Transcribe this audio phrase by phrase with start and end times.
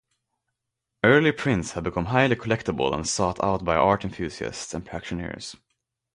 [1.03, 5.55] Early prints have become highly collectible and sought out by art enthusiasts and practitioners.